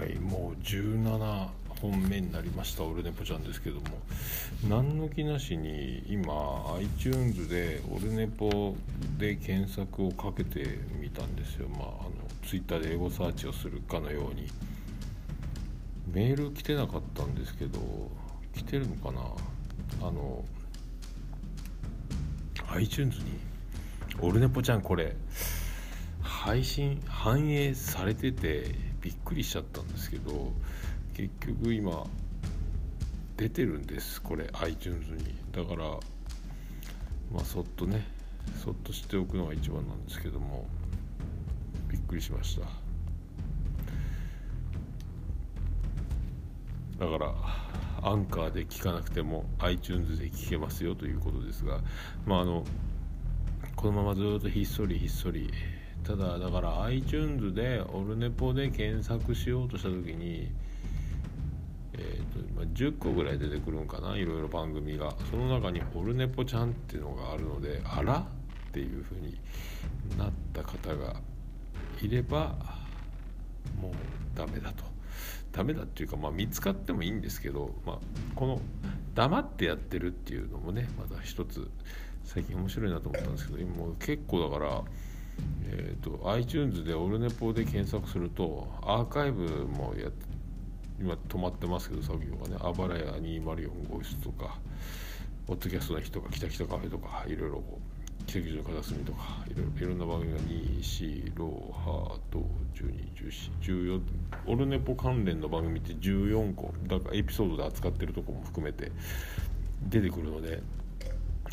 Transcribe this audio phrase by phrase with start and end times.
[0.00, 1.48] はいもう17
[1.82, 3.98] 本目になりましたオルネポちゃんですけども。
[4.66, 6.32] 何の気なしに今
[6.78, 8.76] iTunes でオルネポ
[9.18, 11.68] で検索をかけてみたんですよ。
[11.68, 12.12] まああの
[12.46, 14.46] Twitter でエゴサーチをするかのように。
[16.10, 17.78] メール来てなかったんですけど
[18.54, 19.20] 来てるのかな？
[20.00, 20.42] あの
[22.70, 23.24] iTunes に
[24.18, 25.14] 「オルネポちゃんこれ
[26.22, 30.52] 配信反映されててびっくりしちゃったんですけど
[31.14, 32.04] 結局今
[33.36, 35.34] 出てるんですこれ iTunes に。
[35.52, 35.98] だから
[37.32, 38.06] まあそっとね
[38.62, 40.66] そっとしておくのが一番なんですけども
[41.88, 42.66] びっくりしました。
[47.04, 47.34] だから
[48.02, 51.80] アンカーで聞かなくても iTunes で聞けますよということですが
[52.26, 52.64] まああの
[53.74, 55.50] このままずっとひっそりひっそり
[56.04, 60.50] ただだから iTunes でオルネポで検索しようとした時に
[61.92, 68.26] えーとまあ、10個ぐらい出てくるんかないろいろ番組がその中に「オルネポちゃん」っていうのがあるのであら？
[68.70, 69.36] っていうふうに
[70.16, 71.20] なった方が
[72.00, 72.54] いれば
[73.80, 73.92] もう
[74.36, 74.84] ダメだと
[75.50, 77.98] ダメだっていうか、まあ、見つかってもいいんですけど、まあ、
[78.36, 78.60] この
[79.16, 81.68] 黙ってやってるっていうのもねまた一つ
[82.22, 84.82] 最近面白いなと思ったんですけど今もう結構だから。
[85.64, 90.10] えーと、iTunes でオルネポで検索するとアーカイブもや
[91.00, 94.58] 今止まってますけど作業がねあばらや204号室とか
[95.46, 102.18] ポッドキャストの日とかきたきたカフェとかいろいろこう奇跡の片隅とかいろいろんな番組が2、4、6、8、
[102.74, 103.00] 12、
[103.62, 104.02] 14、14
[104.46, 108.92] オルネポ関連の番組って14個だからエピソードで扱ってるとこも含めて
[109.88, 110.62] 出てくるので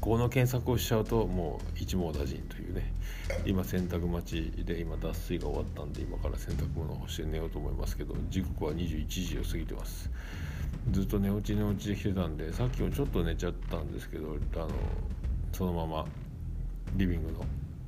[0.00, 2.92] この検索をしちゃうともう一網打尽というね
[3.44, 10.10] 今洗濯待ちで今脱水が終わったんで今から洗濯物を干して寝ようと思いますけど時刻は21時を過ぎてます。
[10.92, 14.68] ずっと寝落ち寝落ちで来てたんでさっきもちょっと寝ちゃったんですけどあの
[15.52, 16.06] そのまま
[16.94, 17.44] リビングの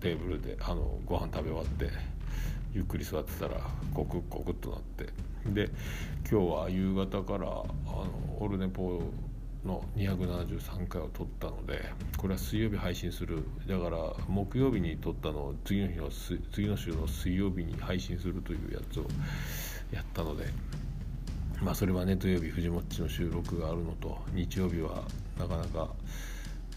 [0.00, 1.88] テーブルであのご飯食べ終わって
[2.74, 3.56] ゆっくり座ってたら
[3.94, 5.06] コクコクッとなって。
[5.46, 5.70] で
[6.30, 7.66] 今日は夕方からあの
[8.40, 9.02] オルネポ
[9.64, 13.44] の273回を撮ったのでこれは水曜日配信する。
[13.66, 13.98] だから
[14.28, 16.10] 木曜日に撮ったのを次の日の
[16.52, 19.06] 次の週の水曜日に配信するというやつを
[19.92, 20.46] やったので
[21.62, 25.02] まあそれはね土曜日藤もっちの収録があるのと日曜日は
[25.38, 25.88] なかなか、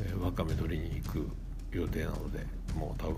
[0.02, 1.30] えー、わかめ取りに行く
[1.72, 3.16] 予定なのでもう多分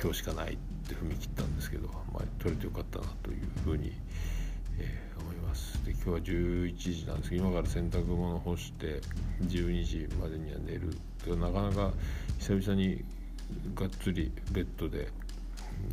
[0.00, 0.56] 今日しかないっ
[0.86, 3.92] て踏み切ったんですけど、まあ、取れてよかったなというふうに、
[4.78, 5.33] えー、思います。
[6.04, 9.00] 今日は11時なんですけど今から洗濯物干して
[9.40, 10.90] 12時までには寝る
[11.38, 11.92] なかなか
[12.38, 13.02] 久々に
[13.74, 15.08] がっつりベッドで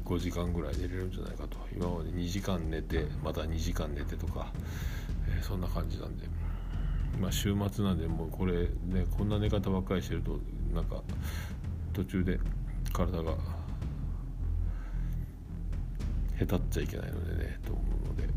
[0.03, 1.57] 5時間ぐらい寝れるんじゃないかと。
[1.73, 4.51] 今まで2時間寝てまた2時間寝てとか、
[5.29, 6.25] えー、そんな感じなんで、
[7.19, 10.39] まあ、週末なんでもうこれねこんな寝方ばっかりしてると
[10.73, 11.01] なんか
[11.93, 12.38] 途中で
[12.91, 13.33] 体が
[16.38, 18.28] へたっちゃいけないのでねと思うので、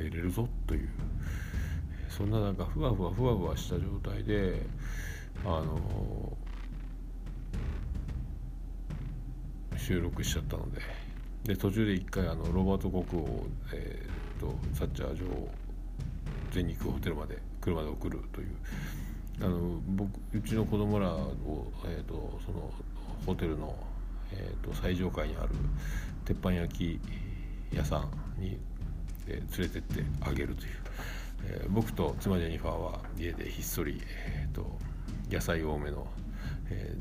[0.00, 0.88] 寝れるぞという。
[2.08, 4.62] そんななんかふわふわふわふわした状態で
[5.44, 6.36] あの
[9.76, 10.80] 収録しちゃったので。
[11.44, 15.26] で途中で一回あのロバート国王、えーと、サッチャー城
[16.52, 18.48] 全日空ホテルまで車で送るという。
[19.42, 21.30] あの僕うちの子供らを、
[21.86, 22.70] えーと、その
[23.24, 23.74] ホテルの、
[24.32, 25.48] えーと、最上階にある
[26.26, 27.00] 鉄板焼き
[27.74, 28.06] 屋さ
[28.38, 28.58] んに、
[29.30, 30.70] えー、連れてってあげるという、
[31.44, 34.66] えー、僕と妻ジェニファーは家でひっそり、えー、と
[35.30, 36.06] 野菜多めの、
[36.70, 36.94] え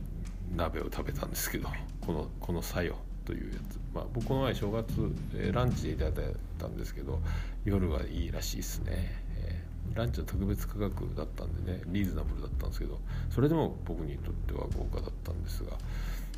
[0.53, 1.69] ー、鍋を食べたんですけど
[2.01, 4.91] この この「さよ」というやつ、まあ、僕この前正月、
[5.33, 7.19] えー、ランチでいただいたんですけど
[7.65, 9.23] 夜はいいらしいですね。
[9.37, 9.63] え
[9.95, 12.99] ランチは特別価格だったんでねリーズナブルだったんですけど
[13.31, 15.71] それでも僕にとっては豪華だったんですが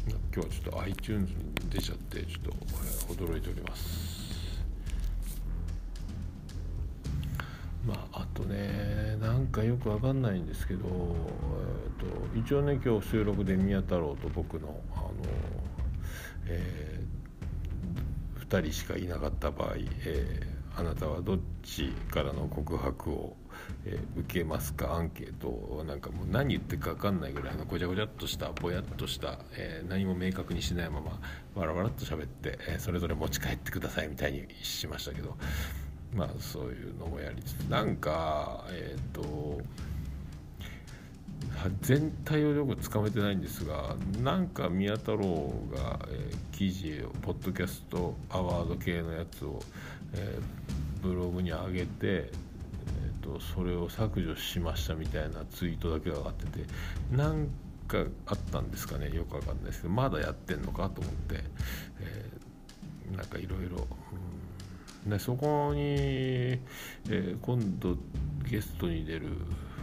[0.08, 2.44] 今日はちょっと iTunes に出ちゃってちょっ
[3.08, 4.31] と驚いております。
[7.86, 15.12] まああとねなんかよくわかんないんですけど、えーと、一応ね今日収録で宮太郎と僕のあの、
[16.48, 23.36] えー、2人しかいなかった場合、えーあなたはどっちからの告白を、
[23.86, 24.94] えー、受けますか？
[24.94, 31.20] アンケートなんかもう何言ってるか分かんないぐらいのごちゃごちゃっとしたぼやっとした、えー、何も明確にしないまま
[31.56, 35.38] わらわらっと喋って、え、それぞれ持ち帰ってくださいみたいにしましたけど
[36.14, 39.62] まあそういうのもやりつつなんかえっ、と
[41.82, 49.60] 全体をよくつかめてないんですがなんか宮太郎が、えー、記事をポッドキャストアワード系のやつを、
[50.14, 56.66] えー、ブログに上げて、えーと、それを削除しましたみたいなツイートだけが上がってて
[57.12, 57.48] なん
[57.88, 61.44] かあったんですかねよくわかんないですけどまだやってんのかと思って、
[62.00, 63.88] えー、なんかいろいろ。
[65.06, 67.96] でそこに、えー、今度
[68.50, 69.30] ゲストに出る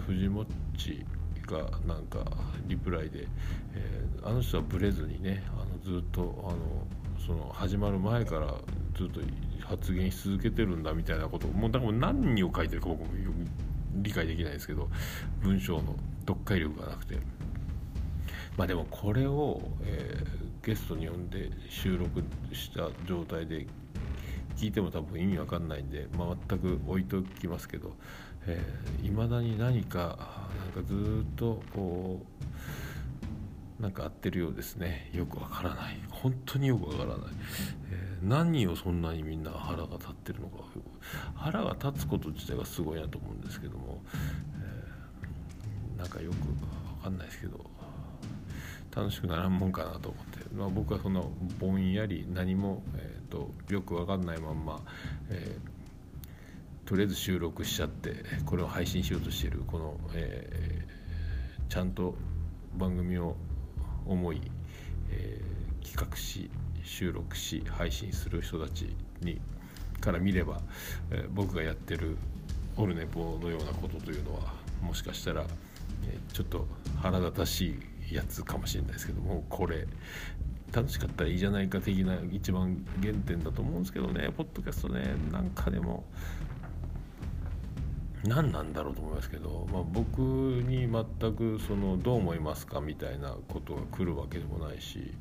[0.06, 1.04] 藤もっち
[1.46, 2.24] がなんか
[2.66, 3.26] リプライで、
[3.74, 6.58] えー、あの人はブレずにねあのずっとあの
[7.26, 8.54] その始まる前から
[8.96, 9.20] ずっと
[9.66, 13.06] 発言し続けてるんだみたいなこともうだから何を書いてるか僕も
[13.96, 14.88] 理解できないですけど
[15.42, 17.16] 文章の読解力がなくて。
[18.58, 23.68] まあでもこれを、えー、ゲストに呼んで収録した状態で
[24.58, 27.96] 聞いても多分意味わかんないんで、まあ、全く置いときますけど
[29.04, 29.98] いま、えー、だに何か
[30.74, 32.20] なんかずっとこ
[33.78, 35.08] うなんか合ってるようですね。
[35.14, 36.00] よくわからない。
[36.10, 37.16] 本当によくわからない、
[37.92, 40.64] えー、何をそんなにみんな腹が立ってるのか。
[41.36, 44.02] 腹が立つこと自体がすごいなと思うんですけども、
[44.60, 46.34] えー、なんかよく
[46.98, 47.64] わかんないですけど
[48.94, 54.80] 楽しくならんもんかなと思って、まあ、僕はそのぼんやり何も、えーと、よくわかんないまんま、
[55.30, 55.78] えー
[56.88, 62.14] とりあえず収録しちゃってこれを配信しようとしているこの、えー、ちゃんと
[62.78, 63.36] 番組を
[64.06, 64.40] 思い、
[65.10, 66.50] えー、企画し
[66.82, 69.38] 収録し配信する人たちに
[70.00, 70.62] から見れば、
[71.10, 72.16] えー、僕がやってる
[72.78, 75.44] オルネポのようなことというのはもしかしたら、
[76.06, 76.66] え、ちょっと
[77.02, 77.78] 腹立たし
[78.10, 79.86] いやつかもしれないですけどもこれ
[80.72, 86.04] 楽しかったらいいじゃないか的な一番原点だと思うんですけどねポッドキャストねなんかでも
[88.24, 95.12] 何なんだろうと思いますけど、まあ、僕に全くそのどう思いますかみたいなことが来るわけでもないし、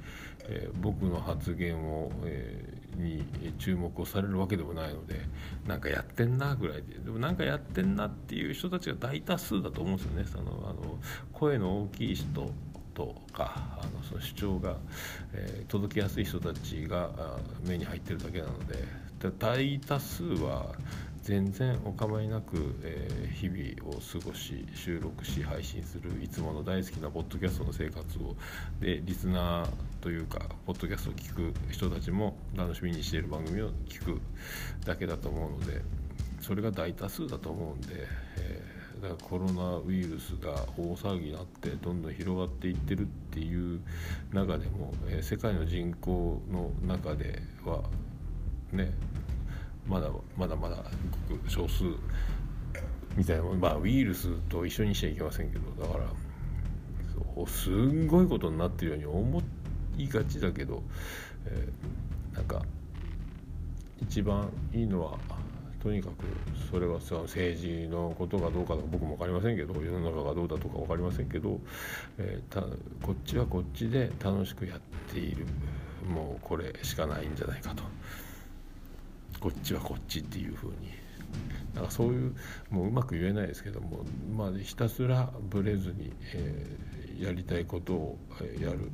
[0.45, 5.21] えー、僕の発言を、えー、に注目をされるわけでもないので
[5.67, 10.25] なんかやってんなぐらいででもなんかやってんなっていう人たちが大多数だと思うんですよね。
[10.25, 10.97] そのあの
[11.33, 12.51] 声の大きい人
[12.93, 14.77] とかあのその主張が、
[15.33, 17.11] えー、届きやすい人たちが
[17.63, 18.83] 目に入ってるだけなので
[19.37, 20.73] 大多数は
[21.27, 28.37] 全然お構いなく、えー、日々を過ごし収録し配信するいつもの大好きなポッドキャストの生活を
[28.79, 29.69] でリスナー
[29.99, 34.21] というかポッドキャストを聞く人たちも楽しみにしている番組を聞く
[34.85, 35.81] だけだと思うので
[36.39, 38.07] それが大多数だと思うんで、
[38.37, 43.81] えー、だからコロナウイルスが大騒ぎになってどんどん広がっていってるっていう
[44.31, 47.83] 中でも、えー、世界の人口の中では
[48.71, 48.93] ね
[49.87, 50.77] まだまだまだ
[51.29, 51.83] ごく少数
[53.15, 56.05] みたいなまあウイルスと一緒にしちゃいけませんけどだから
[57.35, 59.41] そうすんごいことになってるように思
[59.97, 60.83] いがちだけど、
[61.45, 62.61] えー、なんか
[64.01, 65.17] 一番いいのは
[65.81, 66.25] とにかく
[66.69, 71.59] それはさ政治のことがどうかとか僕も分かりませんけど世の中がどうだとか分かりませんけど、
[72.17, 72.61] えー、た
[73.05, 74.79] こっちはこっちで楽しくやっ
[75.11, 75.45] ている
[76.07, 77.83] もうこれしかないんじゃないかと。
[79.39, 80.75] こっちはこっちっていう風に。
[81.75, 82.35] なんかそういう
[82.71, 84.03] もううまく言えないですけども、
[84.35, 88.17] まあ、ひたすらぶれずに、えー、やりたいことを
[88.59, 88.91] やる。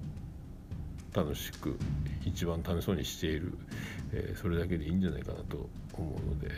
[1.14, 1.78] 楽しく
[2.26, 3.56] 一番楽しそうにしている、
[4.12, 6.54] えー、それだけでいいんじゃないかなと思うので、うん、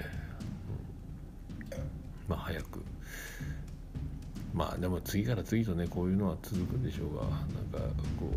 [2.29, 2.83] まあ早く。
[4.53, 7.79] まあでも次から次とねこういうのは続くんでしょうがなんか
[8.17, 8.31] こ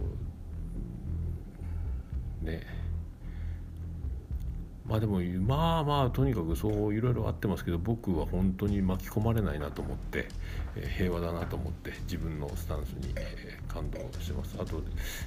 [2.42, 2.87] うね。
[4.88, 10.28] まあでもまあまあとにかくそういろいろあってますけど僕は本当に巻き込まれないなと思って、
[10.76, 14.56] え、平和だなと思って自分のスタンスに、え、感動してます。
[14.58, 14.82] あと、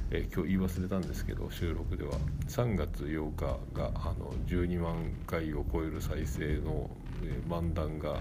[0.10, 2.14] え、今日言い忘れたんですけど収録では
[2.48, 4.96] 3月8日があの12万
[5.28, 6.90] 回を超える再生の、
[7.24, 8.20] え、漫談が、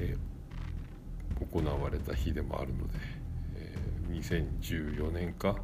[0.00, 0.16] え、
[1.52, 2.94] 行われた日でもあるので、
[3.56, 3.76] え、
[4.10, 5.54] 2014年か、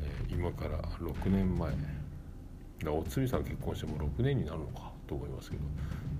[0.00, 1.72] え、今から6年前
[2.88, 5.62] おつみさん結婚しても6年になるのかと思いますけど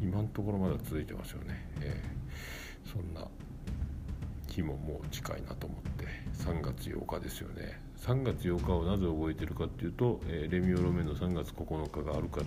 [0.03, 3.27] 今のところまだ続いてますよね、えー、そんな
[4.49, 6.05] 日ももう近いなと思って
[6.43, 7.79] 3月8日ですよね。
[8.01, 12.47] 3月8日をなぜ覚えてるかっていうと、えー、レミオロメンの3月9日があるから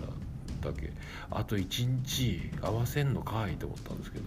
[0.70, 0.92] だけ。
[1.30, 4.24] あと1日合わせんのかいと思ったんですけど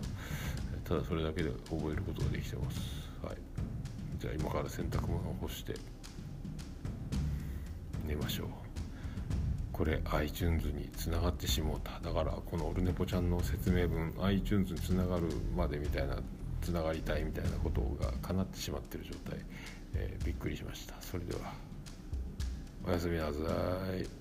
[0.86, 2.80] ただそれだけで覚えることができてます、
[3.22, 3.38] はい、
[4.20, 5.74] じゃあ今から洗濯物を干して
[8.08, 8.67] 寝ましょう。
[9.78, 12.00] これ iTunes につながってしもうた。
[12.00, 16.18] だからこのオルネポちゃんの説明文 iTunes につながるまでみたいな
[16.62, 19.40] つながりたいみたいなことが叶ってしまってる状態、
[19.94, 20.96] えー、びっくりしました。
[21.00, 21.54] それでは
[22.86, 23.32] おやすみなさ
[23.96, 24.17] い。